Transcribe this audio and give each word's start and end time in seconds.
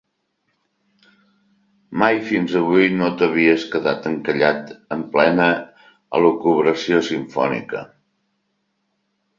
Mai 2.03 2.17
fins 2.29 2.55
avui 2.61 2.89
no 3.01 3.11
t'havies 3.19 3.67
quedat 3.75 4.09
encallat 4.13 4.75
en 4.97 5.05
plena 5.17 5.47
elucubració 6.21 7.05
simfònica. 7.13 7.89